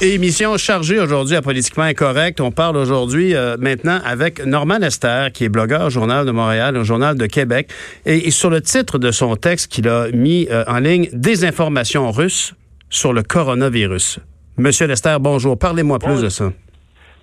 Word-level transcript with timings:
Émission 0.00 0.56
chargée 0.56 0.98
aujourd'hui 0.98 1.36
à 1.36 1.42
Politiquement 1.42 1.84
Incorrect. 1.84 2.40
On 2.40 2.50
parle 2.50 2.76
aujourd'hui 2.76 3.36
euh, 3.36 3.56
maintenant 3.58 4.00
avec 4.04 4.44
Norman 4.44 4.78
Lester, 4.80 5.28
qui 5.32 5.44
est 5.44 5.48
blogueur 5.48 5.86
au 5.86 5.90
Journal 5.90 6.26
de 6.26 6.32
Montréal, 6.32 6.76
au 6.76 6.82
Journal 6.82 7.16
de 7.16 7.26
Québec. 7.26 7.68
Et, 8.04 8.32
sur 8.32 8.50
le 8.50 8.60
titre 8.60 8.98
de 8.98 9.12
son 9.12 9.36
texte 9.36 9.72
qu'il 9.72 9.88
a 9.88 10.08
mis 10.12 10.48
euh, 10.50 10.64
en 10.66 10.80
ligne, 10.80 11.08
Désinformation 11.12 12.10
russe 12.10 12.54
sur 12.90 13.12
le 13.12 13.22
coronavirus. 13.22 14.18
Monsieur 14.58 14.88
Lester, 14.88 15.16
bonjour. 15.20 15.56
Parlez-moi 15.56 16.00
plus 16.00 16.22
de 16.22 16.28
ça. 16.28 16.46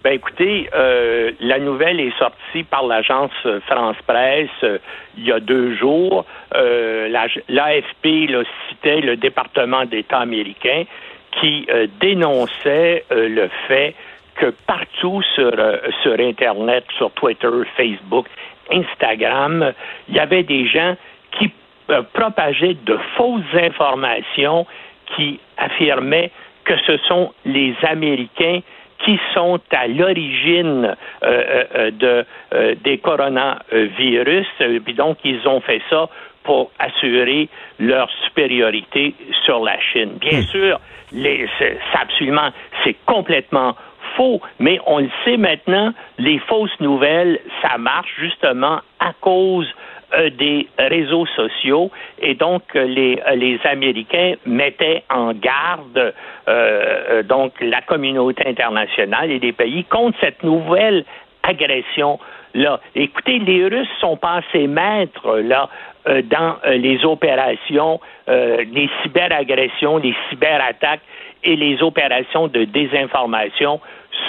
Ben 0.06 0.14
écoutez, 0.14 0.70
euh, 0.74 1.32
la 1.42 1.60
nouvelle 1.60 2.00
est 2.00 2.18
sortie 2.18 2.64
par 2.64 2.88
l'agence 2.88 3.32
France 3.68 3.98
Presse 4.08 4.80
il 5.18 5.26
y 5.26 5.32
a 5.32 5.40
deux 5.40 5.76
jours. 5.76 6.26
L'AFP 6.56 8.08
citait 8.70 9.02
le 9.02 9.18
département 9.18 9.86
d'État 9.86 10.20
américain 10.20 10.86
qui 11.40 11.66
euh, 11.70 11.88
dénonçait 12.00 13.06
euh, 13.12 13.30
le 13.30 13.50
fait 13.68 13.96
que 14.36 14.48
partout 14.68 15.22
sur, 15.36 15.52
euh, 15.58 15.78
sur 16.04 16.20
Internet, 16.20 16.86
sur 16.98 17.12
Twitter, 17.12 17.50
Facebook, 17.76 18.28
Instagram, 18.72 19.74
il 20.08 20.16
y 20.16 20.20
avait 20.20 20.44
des 20.44 20.68
gens 20.68 20.96
qui 21.38 21.52
propageaient 22.14 22.78
de 22.86 22.98
fausses 23.18 23.44
informations 23.54 24.66
qui 25.16 25.40
affirmaient 25.58 26.32
que 26.64 26.78
ce 26.88 26.98
sont 27.08 27.34
les 27.44 27.76
Américains 27.84 28.62
qui 29.04 29.20
sont 29.34 29.60
à 29.72 29.88
l'origine 29.88 30.96
de, 31.24 32.24
des 32.84 33.00
coronavirus. 33.00 34.48
Puis 34.86 34.94
donc, 34.94 35.18
ils 35.26 35.46
ont 35.48 35.60
fait 35.60 35.82
ça 35.90 36.08
pour 36.44 36.72
assurer 36.80 37.50
leur 37.80 38.10
supériorité 38.26 39.16
sur 39.46 39.64
la 39.64 39.80
Chine. 39.80 40.18
Bien 40.20 40.40
hmm. 40.40 40.44
sûr, 40.44 40.80
c'est 41.60 41.78
absolument, 41.94 42.50
c'est 42.84 42.96
complètement 43.06 43.76
faux, 44.16 44.42
mais 44.60 44.80
on 44.86 45.00
le 45.00 45.10
sait 45.26 45.38
maintenant, 45.38 45.94
les 46.18 46.40
fausses 46.40 46.80
nouvelles, 46.80 47.40
ça 47.62 47.78
marche 47.78 48.14
justement 48.20 48.80
à 49.00 49.14
cause 49.20 49.68
euh, 50.14 50.30
des 50.30 50.68
réseaux 50.78 51.26
sociaux 51.26 51.90
et 52.20 52.36
donc 52.36 52.64
euh, 52.76 52.84
les, 52.84 53.22
euh, 53.26 53.36
les 53.36 53.58
Américains 53.64 54.34
mettaient 54.46 55.04
en 55.10 55.32
garde 55.32 56.14
donc 57.30 57.54
la 57.62 57.82
communauté 57.82 58.46
internationale 58.46 59.32
et 59.32 59.40
les 59.40 59.54
pays 59.54 59.86
contre 59.86 60.18
cette 60.20 60.44
nouvelle 60.44 61.06
agression 61.44 62.20
là. 62.54 62.80
Écoutez, 62.96 63.40
les 63.40 63.68
Russes 63.68 63.88
sont 64.00 64.18
passés 64.18 64.68
maîtres 64.68 65.40
là 65.40 65.70
euh, 66.08 66.24
dans 66.24 66.56
euh, 66.66 66.78
les 66.78 67.06
opérations, 67.06 68.00
euh, 68.28 68.64
les 68.72 68.90
cyberagressions, 69.04 69.98
les 69.98 70.16
cyberattaques 70.30 71.02
et 71.44 71.56
les 71.56 71.82
opérations 71.84 72.48
de 72.48 72.64
désinformation 72.64 73.80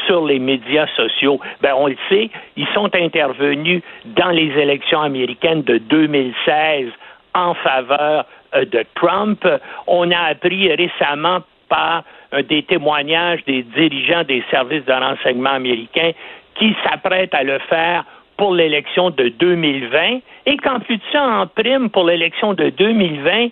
sur 0.07 0.27
les 0.27 0.39
médias 0.39 0.87
sociaux. 0.97 1.41
Ben, 1.63 1.73
on 1.75 1.87
le 1.87 1.97
sait, 2.11 2.29
ils 2.57 2.67
sont 2.75 2.95
intervenus 2.95 3.83
dans 4.05 4.29
les 4.29 4.51
élections 4.59 5.01
américaines 5.01 5.63
de 5.63 5.79
2016 5.79 6.89
en 7.35 7.55
faveur 7.55 8.27
de 8.55 8.85
Trump. 8.95 9.47
On 9.87 10.11
a 10.11 10.19
appris 10.19 10.71
récemment 10.75 11.39
par 11.71 12.05
des 12.49 12.63
témoignages 12.65 13.43
des 13.47 13.63
dirigeants 13.63 14.25
des 14.25 14.45
services 14.51 14.85
de 14.85 14.93
renseignement 14.93 15.53
américains 15.53 16.13
qui 16.55 16.75
s'apprêtent 16.85 17.35
à 17.35 17.43
le 17.43 17.59
faire 17.69 18.05
pour 18.37 18.55
l'élection 18.55 19.11
de 19.11 19.29
2020 19.29 20.21
et 20.47 20.57
qu'en 20.57 20.81
plus 20.81 20.97
de 20.97 21.03
ça, 21.13 21.25
en 21.25 21.47
prime 21.47 21.91
pour 21.91 22.05
l'élection 22.05 22.55
de 22.55 22.71
2020, 22.71 23.49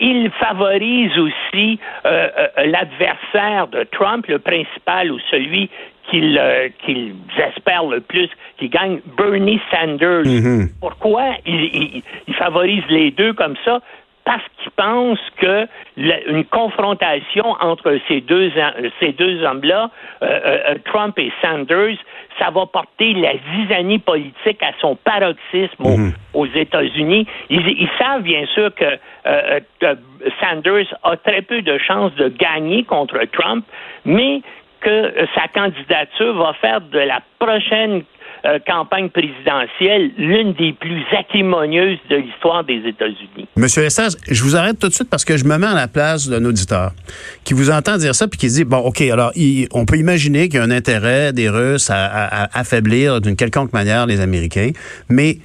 il 0.00 0.30
favorise 0.32 1.16
aussi 1.18 1.78
euh, 2.04 2.28
euh, 2.36 2.66
l'adversaire 2.66 3.68
de 3.68 3.84
Trump, 3.84 4.26
le 4.26 4.38
principal 4.38 5.12
ou 5.12 5.18
celui 5.30 5.70
qu'il 6.10 6.36
euh, 6.38 6.68
espère 7.38 7.84
le 7.84 8.00
plus, 8.00 8.28
qui 8.58 8.68
gagne, 8.68 9.00
Bernie 9.16 9.60
Sanders. 9.70 10.24
Mm-hmm. 10.24 10.68
Pourquoi 10.80 11.34
il, 11.46 12.02
favorise 12.36 12.84
les 12.88 13.10
deux 13.10 13.32
comme 13.32 13.54
ça? 13.64 13.80
Parce 14.24 14.42
qu'il 14.58 14.70
pense 14.72 15.18
que 15.36 15.66
une 15.96 16.44
confrontation 16.46 17.44
entre 17.60 17.98
ces 18.08 18.22
deux 18.22 18.50
ces 19.00 19.12
deux 19.12 19.42
hommes-là, 19.44 19.90
Trump 20.86 21.18
et 21.18 21.30
Sanders, 21.42 21.98
ça 22.38 22.50
va 22.50 22.66
porter 22.66 23.14
la 23.14 23.32
zizanie 23.52 23.98
politique 23.98 24.62
à 24.62 24.72
son 24.80 24.96
paroxysme 24.96 25.82
mhm. 25.84 26.12
aux, 26.32 26.46
États-Unis. 26.46 27.26
Ils, 27.50 27.88
savent 27.98 28.22
bien 28.22 28.46
sûr 28.46 28.74
que 28.74 28.84
euh, 28.84 29.60
euh, 29.82 29.94
Sanders 30.40 30.86
a 31.02 31.16
très 31.16 31.42
peu 31.42 31.62
de 31.62 31.78
chances 31.78 32.14
de 32.14 32.28
gagner 32.28 32.84
contre 32.84 33.18
Trump, 33.32 33.64
mais 34.04 34.40
que 34.80 35.14
sa 35.34 35.48
candidature 35.48 36.34
va 36.34 36.52
faire 36.54 36.80
de 36.80 36.98
la 36.98 37.20
prochaine 37.38 38.02
euh, 38.46 38.58
campagne 38.66 39.08
présidentielle, 39.08 40.10
l'une 40.18 40.52
des 40.54 40.72
plus 40.72 41.02
acrimonieuses 41.16 41.98
de 42.10 42.16
l'histoire 42.16 42.64
des 42.64 42.82
États-Unis. 42.86 43.48
Monsieur 43.56 43.84
Essage, 43.84 44.12
je 44.30 44.42
vous 44.42 44.56
arrête 44.56 44.78
tout 44.78 44.88
de 44.88 44.92
suite 44.92 45.08
parce 45.10 45.24
que 45.24 45.36
je 45.36 45.44
me 45.44 45.56
mets 45.56 45.66
à 45.66 45.74
la 45.74 45.88
place 45.88 46.28
d'un 46.28 46.44
auditeur 46.44 46.92
qui 47.44 47.54
vous 47.54 47.70
entend 47.70 47.96
dire 47.96 48.14
ça 48.14 48.28
puis 48.28 48.38
qui 48.38 48.48
dit 48.48 48.64
bon, 48.64 48.78
ok, 48.78 49.00
alors 49.02 49.32
on 49.72 49.86
peut 49.86 49.96
imaginer 49.96 50.48
qu'il 50.48 50.58
y 50.58 50.62
a 50.62 50.64
un 50.64 50.70
intérêt 50.70 51.32
des 51.32 51.48
Russes 51.48 51.90
à 51.90 52.48
affaiblir 52.52 53.20
d'une 53.20 53.36
quelconque 53.36 53.72
manière 53.72 54.06
les 54.06 54.20
Américains, 54.20 54.70
mais 55.08 55.38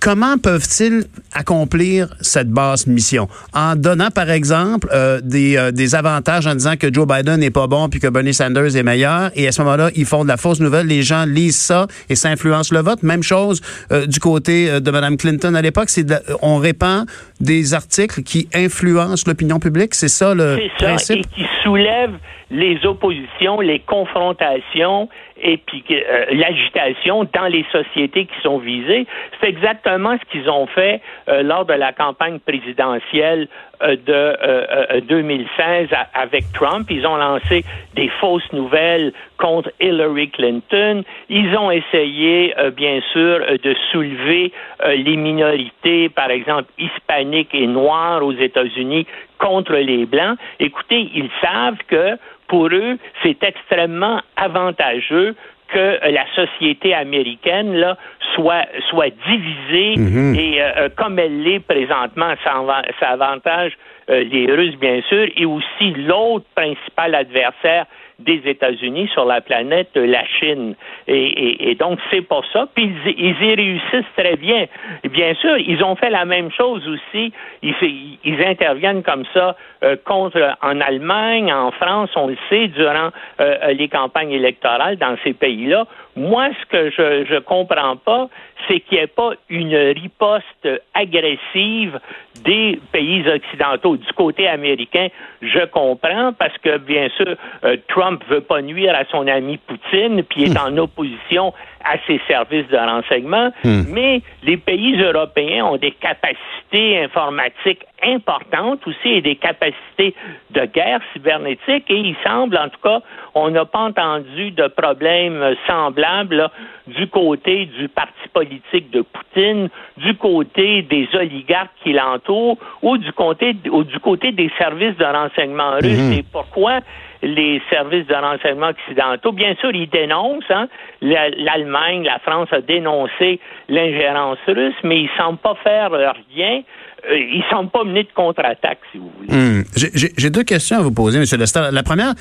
comment 0.00 0.38
peuvent-ils 0.38 1.04
accomplir 1.34 2.08
cette 2.20 2.50
basse 2.50 2.86
mission? 2.86 3.28
En 3.52 3.76
donnant, 3.76 4.10
par 4.10 4.30
exemple, 4.30 4.88
euh, 4.92 5.20
des, 5.22 5.56
euh, 5.56 5.70
des, 5.70 5.94
avantages 5.94 6.46
en 6.46 6.54
disant 6.54 6.76
que 6.76 6.92
Joe 6.92 7.06
Biden 7.06 7.40
n'est 7.40 7.50
pas 7.50 7.66
bon 7.66 7.88
puis 7.88 8.00
que 8.00 8.08
Bernie 8.08 8.34
Sanders 8.34 8.76
est 8.76 8.82
meilleur. 8.82 9.30
Et 9.34 9.46
à 9.46 9.52
ce 9.52 9.62
moment-là, 9.62 9.90
ils 9.94 10.04
font 10.04 10.24
de 10.24 10.28
la 10.28 10.36
fausse 10.36 10.60
nouvelle. 10.60 10.86
Les 10.86 11.02
gens 11.02 11.24
lisent 11.24 11.60
ça 11.60 11.86
et 12.08 12.14
ça 12.14 12.30
influence 12.30 12.72
le 12.72 12.80
vote. 12.80 13.02
Même 13.02 13.22
chose 13.22 13.60
euh, 13.92 14.06
du 14.06 14.20
côté 14.20 14.80
de 14.80 14.90
Mme 14.90 15.16
Clinton 15.16 15.54
à 15.54 15.62
l'époque. 15.62 15.88
C'est 15.88 16.06
on 16.42 16.56
répand 16.58 17.06
des 17.40 17.74
articles 17.74 18.22
qui 18.22 18.48
influencent 18.54 19.24
l'opinion 19.26 19.58
publique. 19.58 19.94
C'est 19.94 20.08
ça 20.08 20.34
le 20.34 20.58
principe? 20.78 21.18
Et 21.18 21.22
qui 21.34 21.46
soulèvent 21.62 22.18
les 22.50 22.84
oppositions, 22.84 23.60
les 23.60 23.80
confrontations 23.80 25.08
et 25.44 25.58
puis 25.58 25.84
euh, 25.90 26.24
l'agitation 26.30 27.28
dans 27.32 27.46
les 27.46 27.64
sociétés 27.70 28.24
qui 28.24 28.40
sont 28.42 28.58
visées. 28.58 29.06
C'est 29.40 29.48
exactement 29.48 30.16
ce 30.18 30.30
qu'ils 30.32 30.50
ont 30.50 30.66
fait 30.66 31.00
euh, 31.28 31.42
lors 31.42 31.66
de 31.66 31.74
la 31.74 31.92
campagne 31.92 32.38
présidentielle 32.38 33.48
euh, 33.82 33.96
de 33.96 35.00
2016 35.00 35.88
avec 36.14 36.44
Trump. 36.54 36.90
Ils 36.90 37.06
ont 37.06 37.16
lancé 37.16 37.64
des 37.94 38.08
fausses 38.20 38.50
nouvelles 38.52 39.12
contre 39.36 39.70
Hillary 39.80 40.30
Clinton. 40.30 41.02
Ils 41.28 41.54
ont 41.56 41.70
essayé, 41.70 42.54
bien 42.76 43.00
sûr, 43.12 43.40
de 43.62 43.74
soulever 43.90 44.52
les 44.86 45.16
minorités, 45.16 46.08
par 46.08 46.30
exemple 46.30 46.70
hispaniques 46.78 47.52
et 47.52 47.66
noires 47.66 48.24
aux 48.24 48.32
États-Unis 48.32 49.06
contre 49.38 49.74
les 49.74 50.06
Blancs. 50.06 50.38
Écoutez, 50.60 51.10
ils 51.14 51.30
savent 51.42 51.82
que 51.88 52.16
pour 52.48 52.68
eux, 52.68 52.98
c'est 53.22 53.42
extrêmement 53.42 54.20
avantageux 54.36 55.34
que 55.68 55.98
la 56.10 56.24
société 56.34 56.94
américaine 56.94 57.74
là, 57.74 57.96
soit, 58.34 58.66
soit 58.90 59.10
divisée 59.26 59.96
mhm. 59.96 60.34
et 60.34 60.62
euh, 60.62 60.70
euh, 60.76 60.88
comme 60.94 61.18
elle 61.18 61.42
l'est 61.42 61.60
présentement, 61.60 62.34
ça, 62.44 63.08
avantage 63.08 63.72
euh, 64.10 64.22
les 64.24 64.46
Russes, 64.46 64.76
bien 64.76 65.00
sûr, 65.08 65.26
et 65.36 65.46
aussi 65.46 65.92
l'autre 65.96 66.46
principal 66.54 67.14
adversaire 67.14 67.86
des 68.18 68.40
États-Unis 68.44 69.08
sur 69.12 69.24
la 69.24 69.40
planète, 69.40 69.90
la 69.94 70.24
Chine. 70.26 70.74
Et, 71.08 71.74
donc, 71.78 71.98
c'est 72.10 72.22
pour 72.22 72.44
ça. 72.52 72.68
Puis, 72.74 72.90
ils, 73.06 73.36
y 73.42 73.54
réussissent 73.54 74.12
très 74.16 74.36
bien. 74.36 74.66
bien 75.04 75.34
sûr, 75.34 75.58
ils 75.58 75.82
ont 75.82 75.96
fait 75.96 76.10
la 76.10 76.24
même 76.24 76.50
chose 76.50 76.86
aussi. 76.88 77.32
Ils, 77.62 78.44
interviennent 78.44 79.02
comme 79.02 79.24
ça 79.32 79.56
euh, 79.82 79.96
contre 80.04 80.56
en 80.62 80.80
Allemagne, 80.80 81.52
en 81.52 81.70
France, 81.70 82.10
on 82.16 82.28
le 82.28 82.36
sait, 82.48 82.68
durant 82.68 83.10
euh, 83.40 83.72
les 83.72 83.88
campagnes 83.88 84.32
électorales 84.32 84.96
dans 84.96 85.16
ces 85.24 85.32
pays-là. 85.32 85.86
Moi, 86.16 86.50
ce 86.60 86.66
que 86.66 86.90
je 86.90 87.34
ne 87.34 87.38
comprends 87.40 87.96
pas, 87.96 88.28
c'est 88.68 88.80
qu'il 88.80 88.98
n'y 88.98 89.04
ait 89.04 89.08
pas 89.08 89.32
une 89.48 89.74
riposte 89.74 90.68
agressive 90.94 91.98
des 92.44 92.80
pays 92.92 93.24
occidentaux. 93.28 93.96
Du 93.96 94.12
côté 94.12 94.48
américain, 94.48 95.08
je 95.42 95.64
comprends 95.66 96.32
parce 96.32 96.56
que, 96.58 96.78
bien 96.78 97.08
sûr, 97.16 97.36
euh, 97.64 97.76
Trump 97.88 98.22
veut 98.28 98.40
pas 98.40 98.62
nuire 98.62 98.94
à 98.94 99.04
son 99.10 99.26
ami 99.26 99.58
Poutine, 99.58 100.22
puis 100.22 100.44
est 100.44 100.54
hmm. 100.54 100.74
en 100.74 100.78
opposition 100.78 101.52
à 101.84 101.96
ses 102.06 102.20
services 102.26 102.68
de 102.68 102.76
renseignement, 102.76 103.52
hmm. 103.62 103.82
mais 103.88 104.22
les 104.42 104.56
pays 104.56 105.00
européens 105.00 105.66
ont 105.66 105.76
des 105.76 105.92
capacités 105.92 107.02
informatiques 107.02 107.84
importantes 108.04 108.86
aussi 108.86 109.08
et 109.08 109.20
des 109.20 109.36
capacités 109.36 110.14
de 110.50 110.64
guerre 110.66 111.00
cybernétique 111.12 111.84
et 111.88 111.96
il 111.96 112.16
semble, 112.24 112.56
en 112.56 112.68
tout 112.68 112.80
cas, 112.82 113.00
on 113.34 113.50
n'a 113.50 113.64
pas 113.64 113.80
entendu 113.80 114.50
de 114.50 114.66
problème 114.68 115.54
semblable 115.66 116.50
du 116.86 117.06
côté 117.08 117.66
du 117.66 117.88
parti 117.88 118.28
politique 118.32 118.90
de 118.90 119.02
Poutine, 119.02 119.68
du 119.96 120.14
côté 120.16 120.82
des 120.82 121.08
oligarques 121.14 121.70
qui 121.82 121.92
l'entourent 121.92 122.58
ou 122.82 122.98
du 122.98 123.12
côté, 123.12 123.56
ou 123.70 123.84
du 123.84 123.98
côté 124.00 124.32
des 124.32 124.50
services 124.58 124.96
de 124.96 125.04
renseignement 125.04 125.72
russes. 125.76 126.10
Hmm. 126.10 126.12
Et 126.12 126.24
pourquoi 126.30 126.80
les 127.22 127.62
services 127.70 128.06
de 128.06 128.14
renseignement 128.14 128.68
occidentaux? 128.68 129.32
Bien 129.32 129.54
sûr, 129.56 129.74
ils 129.74 129.88
dénoncent. 129.88 130.50
Hein, 130.50 130.68
L'Allemagne, 131.00 132.04
la 132.04 132.18
France 132.18 132.48
a 132.52 132.60
dénoncé 132.60 133.40
l'ingérence 133.68 134.38
russe, 134.46 134.74
mais 134.82 135.02
ils 135.02 135.10
semblent 135.16 135.38
pas 135.38 135.54
faire 135.56 135.90
rien 135.90 136.60
euh, 136.60 136.62
ils 137.10 137.38
ne 137.38 137.50
semblent 137.50 137.70
pas 137.70 137.84
mener 137.84 138.04
de 138.04 138.12
contre-attaque, 138.14 138.78
si 138.92 138.98
vous 138.98 139.10
voulez. 139.18 139.34
Hmm. 139.34 139.64
J'ai 139.76 140.30
deux 140.30 140.44
questions 140.44 140.78
à 140.78 140.80
vous 140.80 140.92
poser, 140.92 141.18
M. 141.18 141.24
Lester. 141.38 141.68
La 141.70 141.82
première, 141.82 142.14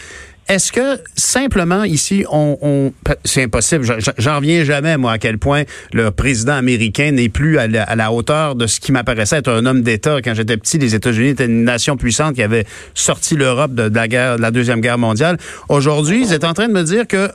est-ce 0.50 0.74
que 0.74 1.00
simplement 1.16 1.84
ici, 1.84 2.26
on, 2.30 2.92
c'est 3.24 3.44
impossible, 3.44 3.86
j'en 4.18 4.36
reviens 4.38 4.66
jamais, 4.66 4.98
moi, 4.98 5.14
à 5.14 5.18
quel 5.18 5.38
point 5.38 5.64
le 5.94 6.12
président 6.12 6.54
américain 6.54 7.12
n'est 7.12 7.30
plus 7.30 7.58
à 7.58 7.68
la, 7.68 8.12
hauteur 8.12 8.56
de 8.56 8.68
ce 8.68 8.82
qui 8.82 8.92
m'apparaissait 8.92 9.38
être 9.38 9.50
un 9.50 9.66
homme 9.66 9.84
d'État. 9.84 10.22
Quand 10.22 10.34
j'étais 10.34 10.58
petit, 10.58 10.78
les 10.78 10.96
États-Unis 10.96 11.30
étaient 11.30 11.46
une 11.46 11.64
nation 11.64 11.96
puissante 11.96 12.36
qui 12.36 12.44
avait 12.44 12.66
sorti 12.94 13.36
l'Europe 13.36 13.74
de, 13.74 13.90
la 13.94 14.08
guerre, 14.10 14.36
de 14.36 14.42
la 14.42 14.52
Deuxième 14.52 14.82
Guerre 14.82 14.98
mondiale. 14.98 15.38
Aujourd'hui, 15.70 16.24
ils 16.24 16.34
étaient 16.34 16.46
en 16.46 16.54
train 16.54 16.68
de 16.68 16.74
me 16.74 16.84
dire 16.84 17.08
que, 17.08 17.30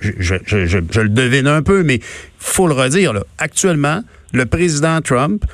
je, 0.00 0.36
je, 0.46 1.00
le 1.00 1.08
devine 1.10 1.46
un 1.46 1.62
peu, 1.62 1.82
mais 1.82 2.00
faut 2.38 2.68
le 2.68 2.74
redire, 2.74 3.12
là, 3.12 3.20
actuellement, 3.36 4.00
le 4.32 4.46
président 4.46 5.00
Trump 5.02 5.44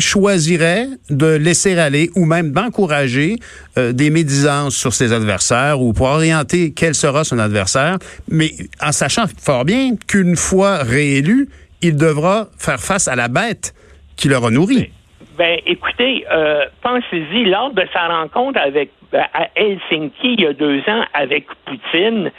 choisirait 0.00 0.86
de 1.08 1.36
laisser 1.36 1.78
aller 1.78 2.10
ou 2.16 2.24
même 2.24 2.52
d'encourager 2.52 3.36
euh, 3.78 3.92
des 3.92 4.10
médisances 4.10 4.76
sur 4.76 4.92
ses 4.92 5.12
adversaires 5.12 5.80
ou 5.80 5.92
pour 5.92 6.06
orienter 6.06 6.72
quel 6.74 6.94
sera 6.94 7.24
son 7.24 7.38
adversaire, 7.38 7.98
mais 8.28 8.50
en 8.80 8.92
sachant 8.92 9.24
fort 9.38 9.64
bien 9.64 9.96
qu'une 10.06 10.36
fois 10.36 10.78
réélu, 10.78 11.48
il 11.82 11.96
devra 11.96 12.48
faire 12.58 12.80
face 12.80 13.08
à 13.08 13.16
la 13.16 13.28
bête 13.28 13.74
qui 14.16 14.28
l'aura 14.28 14.50
nourri. 14.50 14.90
Ben, 15.38 15.58
écoutez, 15.66 16.26
euh, 16.30 16.66
pensez-y, 16.82 17.44
lors 17.46 17.72
de 17.72 17.82
sa 17.92 18.08
rencontre 18.08 18.60
avec 18.60 18.90
à 19.12 19.48
Helsinki 19.56 20.34
il 20.34 20.40
y 20.40 20.46
a 20.46 20.52
deux 20.52 20.80
ans 20.88 21.04
avec 21.14 21.46
Poutine, 21.64 22.30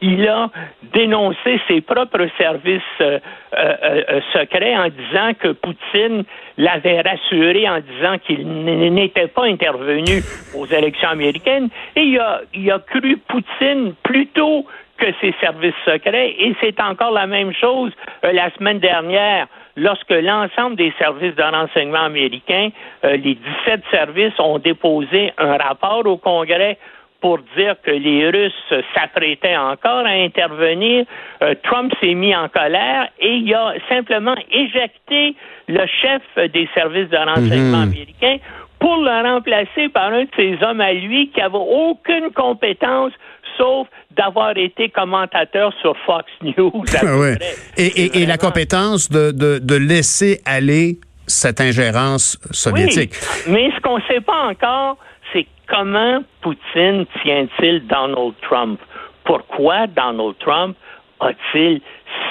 il 0.00 0.28
a 0.28 0.50
dénoncé 0.94 1.60
ses 1.68 1.80
propres 1.80 2.28
services 2.38 2.82
euh, 3.00 3.18
euh, 3.56 4.20
secrets 4.32 4.76
en 4.76 4.88
disant 4.88 5.32
que 5.38 5.48
Poutine 5.52 6.24
l'avait 6.56 7.00
rassuré 7.00 7.68
en 7.68 7.80
disant 7.80 8.18
qu'il 8.18 8.46
n'était 8.46 9.28
pas 9.28 9.44
intervenu 9.44 10.22
aux 10.54 10.66
élections 10.66 11.08
américaines. 11.08 11.68
Et 11.96 12.02
il 12.02 12.18
a, 12.18 12.42
il 12.54 12.70
a 12.70 12.78
cru 12.78 13.16
Poutine 13.28 13.94
plutôt 14.02 14.66
que 14.98 15.06
ses 15.20 15.34
services 15.40 15.74
secrets. 15.84 16.34
Et 16.38 16.54
c'est 16.60 16.78
encore 16.80 17.12
la 17.12 17.26
même 17.26 17.52
chose 17.52 17.92
la 18.22 18.50
semaine 18.56 18.78
dernière 18.78 19.46
lorsque 19.80 20.10
l'ensemble 20.10 20.76
des 20.76 20.92
services 20.98 21.34
de 21.34 21.42
renseignement 21.42 22.04
américains, 22.04 22.68
euh, 23.04 23.16
les 23.16 23.34
17 23.66 23.82
services, 23.90 24.38
ont 24.38 24.58
déposé 24.58 25.32
un 25.38 25.56
rapport 25.56 26.06
au 26.06 26.18
Congrès 26.18 26.78
pour 27.20 27.38
dire 27.56 27.74
que 27.82 27.90
les 27.90 28.30
Russes 28.30 28.82
s'apprêtaient 28.94 29.56
encore 29.56 30.06
à 30.06 30.10
intervenir. 30.10 31.04
Euh, 31.42 31.54
Trump 31.62 31.92
s'est 32.00 32.14
mis 32.14 32.34
en 32.34 32.48
colère 32.48 33.08
et 33.18 33.36
il 33.36 33.54
a 33.54 33.74
simplement 33.88 34.36
éjecté 34.50 35.34
le 35.68 35.86
chef 35.86 36.22
des 36.50 36.68
services 36.74 37.08
de 37.08 37.16
renseignement 37.16 37.84
mhm. 37.84 37.92
américains 37.92 38.36
pour 38.78 38.96
le 38.96 39.32
remplacer 39.32 39.90
par 39.90 40.12
un 40.12 40.24
de 40.24 40.30
ses 40.36 40.58
hommes 40.62 40.80
à 40.80 40.92
lui 40.92 41.28
qui 41.28 41.40
n'avait 41.40 41.58
aucune 41.58 42.30
compétence 42.32 43.12
sauf 43.60 43.86
d'avoir 44.16 44.56
été 44.56 44.88
commentateur 44.88 45.72
sur 45.80 45.96
Fox 46.06 46.26
News. 46.42 46.84
Ah 47.02 47.34
et, 47.76 48.26
la 48.26 48.36
compétence 48.36 49.08
de, 49.08 49.30
de, 49.30 49.74
laisser 49.76 50.40
aller 50.44 50.98
cette 51.26 51.60
ingérence 51.60 52.38
soviétique. 52.50 53.14
mais 53.48 53.70
ce 53.74 53.80
qu'on 53.80 53.98
ne 53.98 54.02
sait 54.02 54.20
pas 54.20 54.48
encore, 54.48 54.96
c'est 55.32 55.46
comment 55.68 56.22
Poutine 56.40 57.06
tient-il 57.22 57.86
Donald 57.86 58.34
Trump? 58.42 58.80
Pourquoi 59.24 59.86
Donald 59.86 60.36
Trump 60.40 60.76
a-t-il 61.20 61.80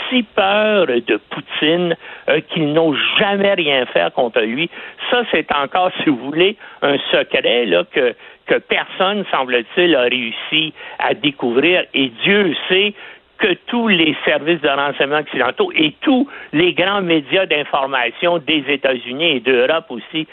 si 0.09 0.23
peur 0.23 0.87
de 0.87 1.19
Poutine 1.29 1.95
euh, 2.29 2.41
qu'il 2.49 2.73
n'ose 2.73 2.97
jamais 3.19 3.53
rien 3.53 3.85
faire 3.87 4.11
contre 4.13 4.41
lui? 4.41 4.69
Ça, 5.09 5.23
c'est 5.31 5.47
encore, 5.55 5.91
si 6.03 6.09
vous 6.09 6.17
voulez, 6.17 6.57
un 6.81 6.97
secret 7.11 7.65
là, 7.65 7.83
que, 7.91 8.13
que 8.49 8.55
personne, 8.55 9.23
semble-t-il, 9.31 9.95
a 9.95 10.01
réussi 10.01 10.73
à 10.97 11.13
découvrir. 11.13 11.83
Et 11.93 12.11
Dieu 12.23 12.55
sait 12.67 12.95
que 13.37 13.53
tous 13.67 13.87
les 13.87 14.17
services 14.25 14.59
de 14.61 14.67
renseignement 14.67 15.19
occidentaux 15.19 15.71
et 15.73 15.95
tous 16.01 16.27
les 16.51 16.73
grands 16.73 17.01
médias 17.01 17.45
d'information 17.45 18.39
des 18.39 18.65
États-Unis 18.67 19.37
et 19.37 19.39
d'Europe 19.39 19.85
aussi 19.89 20.27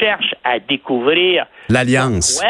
cherchent 0.00 0.34
à 0.44 0.58
découvrir 0.58 1.46
l'alliance. 1.68 2.42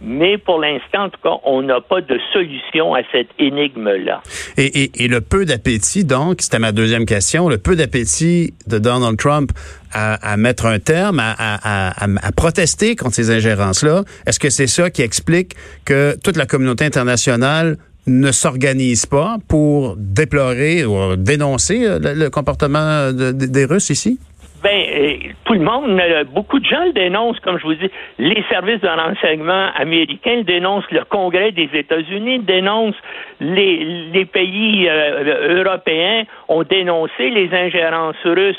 Mais 0.00 0.36
pour 0.36 0.60
l'instant, 0.60 1.04
en 1.04 1.10
tout 1.10 1.20
cas, 1.22 1.36
on 1.44 1.62
n'a 1.62 1.80
pas 1.80 2.00
de 2.00 2.18
solution 2.32 2.94
à 2.94 3.00
cette 3.12 3.30
énigme-là. 3.38 4.22
Et, 4.58 4.90
le 5.08 5.20
peu 5.20 5.44
d'appétit, 5.44 6.04
donc, 6.04 6.42
c'était 6.42 6.58
ma 6.58 6.72
deuxième 6.72 7.06
question, 7.06 7.48
le 7.48 7.58
peu 7.58 7.76
d'appétit 7.76 8.52
de 8.66 8.78
Donald 8.78 9.16
Trump 9.16 9.52
à, 9.92 10.36
mettre 10.36 10.66
un 10.66 10.78
terme, 10.78 11.20
à, 11.20 12.32
protester 12.36 12.96
contre 12.96 13.14
ces 13.14 13.30
ingérences-là, 13.30 14.02
est-ce 14.26 14.38
que 14.38 14.50
c'est 14.50 14.66
ça 14.66 14.90
qui 14.90 15.00
explique 15.00 15.54
que 15.86 16.16
toute 16.22 16.36
la 16.36 16.44
communauté 16.44 16.84
internationale 16.84 17.78
ne 18.06 18.30
s'organise 18.30 19.06
pas 19.06 19.38
pour 19.48 19.96
déplorer 19.96 20.84
ou 20.84 21.16
dénoncer 21.16 21.98
le, 21.98 22.28
comportement 22.28 23.10
des 23.12 23.64
Russes 23.64 23.90
ici? 23.90 24.18
Ben, 24.62 24.70
euh, 24.70 25.16
tout 25.44 25.52
le 25.52 25.60
monde, 25.60 26.00
beaucoup 26.32 26.58
de 26.58 26.64
gens 26.64 26.84
le 26.84 26.92
dénoncent, 26.92 27.40
comme 27.40 27.58
je 27.58 27.64
vous 27.64 27.74
dis. 27.74 27.90
Les 28.18 28.42
services 28.48 28.80
de 28.80 28.88
renseignement 28.88 29.68
américains 29.76 30.36
le 30.36 30.44
dénoncent, 30.44 30.90
le 30.90 31.04
Congrès 31.04 31.52
des 31.52 31.68
États-Unis 31.72 32.40
dénonce, 32.40 32.94
les, 33.40 33.84
les 34.12 34.24
pays 34.24 34.88
euh, 34.88 35.62
européens 35.62 36.24
ont 36.48 36.62
dénoncé 36.62 37.30
les 37.30 37.52
ingérences 37.52 38.16
russes 38.24 38.56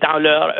dans 0.00 0.18
leur 0.20 0.54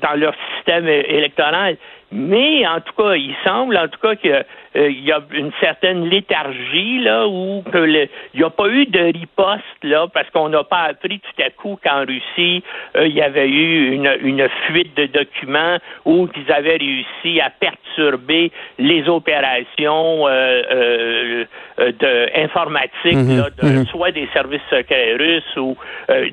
dans 0.00 0.14
leur 0.14 0.32
système 0.54 0.86
électoral. 0.86 1.76
Mais 2.12 2.64
en 2.66 2.80
tout 2.80 2.92
cas, 2.96 3.14
il 3.14 3.34
semble 3.42 3.76
en 3.76 3.88
tout 3.88 3.98
cas 4.00 4.14
qu'il 4.14 4.44
euh, 4.76 4.90
y 4.90 5.12
a 5.12 5.20
une 5.32 5.52
certaine 5.60 6.08
léthargie 6.08 7.00
là 7.00 7.26
où 7.28 7.62
il 7.74 8.08
n'y 8.34 8.42
a 8.42 8.50
pas 8.50 8.68
eu 8.68 8.86
de 8.86 9.00
riposte 9.00 9.62
là 9.82 10.06
parce 10.12 10.30
qu'on 10.30 10.48
n'a 10.48 10.64
pas 10.64 10.84
appris 10.90 11.20
tout 11.20 11.42
à 11.42 11.50
coup 11.50 11.78
qu'en 11.84 12.04
Russie 12.06 12.62
euh, 12.96 13.06
il 13.06 13.14
y 13.14 13.20
avait 13.20 13.48
eu 13.48 13.92
une, 13.92 14.10
une 14.22 14.48
fuite 14.66 14.96
de 14.96 15.06
documents 15.06 15.78
ou 16.04 16.26
qu'ils 16.28 16.50
avaient 16.50 16.78
réussi 16.78 17.40
à 17.40 17.50
perturber 17.50 18.50
les 18.78 19.08
opérations 19.08 20.26
euh, 20.28 21.44
de 21.78 22.42
informatique 22.42 23.14
mhm. 23.14 23.44
mhm. 23.62 23.86
soit 23.86 24.12
des 24.12 24.28
services 24.32 24.60
secrets 24.70 25.16
russes 25.16 25.56
ou 25.56 25.76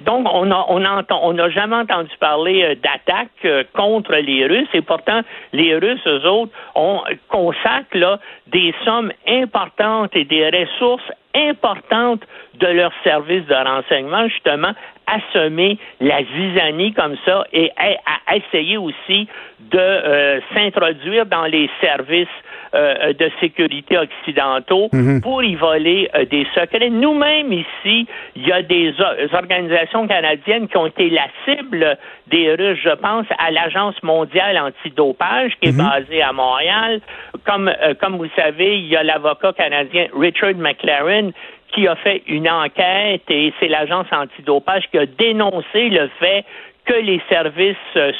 donc 0.05 0.27
on 0.31 0.51
a 0.51 0.65
on 0.69 0.83
on 1.21 1.33
n'a 1.33 1.49
jamais 1.49 1.75
entendu 1.75 2.11
parler 2.19 2.77
d'attaques 2.81 3.67
contre 3.73 4.13
les 4.15 4.45
Russes 4.45 4.67
et 4.73 4.81
pourtant 4.81 5.21
les 5.53 5.75
Russes, 5.75 6.05
eux 6.07 6.25
autres, 6.27 6.51
on 6.75 7.01
consacrent 7.27 8.19
des 8.47 8.73
sommes 8.83 9.11
importantes 9.27 10.15
et 10.15 10.25
des 10.25 10.49
ressources 10.49 11.11
importantes 11.35 12.21
de 12.55 12.67
leurs 12.67 12.93
services 13.03 13.45
de 13.45 13.53
renseignement, 13.53 14.27
justement, 14.27 14.73
à 15.07 15.19
semer 15.33 15.77
la 15.99 16.23
zizanie 16.23 16.93
comme 16.93 17.15
ça 17.25 17.45
et 17.53 17.71
à, 17.77 18.35
essayer 18.35 18.77
aussi 18.77 19.27
de 19.59 19.77
euh, 19.79 20.39
s'introduire 20.53 21.25
dans 21.25 21.45
les 21.45 21.69
services 21.81 22.27
euh, 22.75 23.13
de 23.13 23.31
sécurité 23.39 23.97
occidentaux 23.97 24.89
mhm. 24.93 25.21
pour 25.21 25.43
y 25.43 25.55
voler 25.55 26.07
euh, 26.13 26.25
des 26.25 26.45
secrets. 26.53 26.91
Nous-mêmes 26.91 27.51
ici, 27.51 28.05
il 28.35 28.47
y 28.47 28.51
a 28.51 28.61
des 28.61 28.93
organisations 29.33 30.07
canadiennes 30.07 30.67
qui 30.67 30.77
ont 30.77 30.85
été 30.85 31.09
la 31.09 31.25
cible 31.45 31.97
des 32.27 32.53
Russes, 32.53 32.77
je 32.83 32.93
pense, 32.93 33.25
à 33.39 33.49
l'Agence 33.49 33.95
mondiale 34.03 34.59
antidopage 34.59 35.53
qui 35.59 35.69
est 35.69 35.71
mhm. 35.71 35.89
basée 35.89 36.21
à 36.21 36.31
Montréal. 36.31 37.01
Comme, 37.43 37.69
euh, 37.69 37.95
comme 37.99 38.17
vous 38.17 38.29
savez, 38.35 38.77
il 38.77 38.85
y 38.85 38.95
a 38.95 39.01
l'avocat 39.01 39.51
canadien 39.53 40.05
Richard 40.15 40.53
McLaren 40.53 41.31
qui 41.73 41.87
a 41.87 41.95
fait 41.95 42.21
une 42.27 42.47
enquête 42.47 43.23
et 43.29 43.51
c'est 43.59 43.67
l'agence 43.67 44.05
antidopage 44.11 44.83
qui 44.91 44.99
a 44.99 45.07
dénoncé 45.07 45.89
le 45.89 46.07
fait 46.19 46.45
que 46.85 46.93
les 46.93 47.19
services 47.29 47.77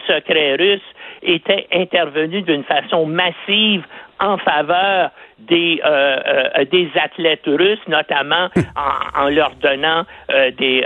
secrets 0.07 0.55
russes 0.55 0.81
étaient 1.21 1.67
intervenus 1.73 2.45
d'une 2.45 2.63
façon 2.63 3.05
massive 3.05 3.83
en 4.19 4.37
faveur 4.37 5.11
des, 5.37 5.81
euh, 5.85 6.19
euh, 6.27 6.65
des 6.65 6.89
athlètes 7.01 7.45
russes, 7.45 7.79
notamment 7.87 8.49
en, 9.15 9.29
leur 9.29 9.51
donnant 9.61 10.05
euh, 10.29 10.51
des, 10.51 10.85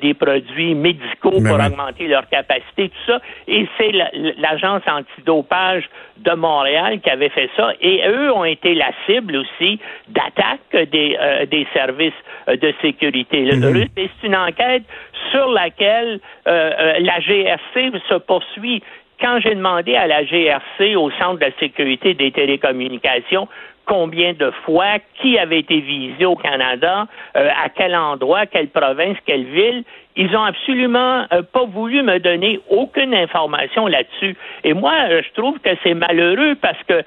des 0.00 0.14
produits 0.14 0.74
médicaux 0.74 1.30
pour 1.30 1.54
augmenter 1.54 2.08
leur 2.08 2.26
capacité, 2.28 2.88
tout 2.88 3.12
ça. 3.12 3.20
Et 3.46 3.68
c'est 3.76 3.92
l'agence 4.38 4.82
antidopage 4.86 5.84
de 6.18 6.32
Montréal 6.32 7.00
qui 7.00 7.10
avait 7.10 7.28
fait 7.28 7.50
ça. 7.56 7.72
Et 7.80 8.02
eux 8.08 8.32
ont 8.32 8.44
été 8.44 8.74
la 8.74 8.90
cible 9.06 9.36
aussi 9.36 9.78
d'attaques 10.08 10.88
des, 10.90 11.18
des 11.50 11.66
services 11.74 12.12
de 12.48 12.72
sécurité 12.80 13.42
mm 13.42 13.84
C'est 13.94 14.26
une 14.26 14.36
enquête 14.36 14.84
sur 15.30 15.50
laquelle 15.50 16.20
la 16.46 17.20
GRC 17.20 17.92
se 18.08 18.14
poursuit 18.14 18.82
quand 19.22 19.38
j'ai 19.40 19.54
demandé 19.54 19.94
à 19.94 20.06
la 20.06 20.24
GRC, 20.24 20.96
au 20.96 21.10
Centre 21.12 21.38
de 21.38 21.44
la 21.44 21.52
sécurité 21.60 22.14
des 22.14 22.32
télécommunications, 22.32 23.48
combien 23.86 24.32
de 24.32 24.50
fois, 24.64 24.98
qui 25.20 25.38
avait 25.38 25.60
été 25.60 25.80
visé 25.80 26.24
au 26.24 26.36
Canada, 26.36 27.06
euh, 27.36 27.48
à 27.62 27.68
quel 27.68 27.94
endroit, 27.94 28.46
quelle 28.46 28.68
province, 28.68 29.16
quelle 29.24 29.44
ville. 29.44 29.84
Ils 30.16 30.36
ont 30.36 30.42
absolument 30.42 31.24
euh, 31.32 31.42
pas 31.42 31.64
voulu 31.64 32.02
me 32.02 32.18
donner 32.18 32.60
aucune 32.68 33.14
information 33.14 33.86
là-dessus. 33.86 34.36
Et 34.64 34.74
moi, 34.74 34.92
euh, 35.08 35.22
je 35.24 35.40
trouve 35.40 35.58
que 35.60 35.70
c'est 35.82 35.94
malheureux 35.94 36.56
parce 36.60 36.82
que 36.88 37.02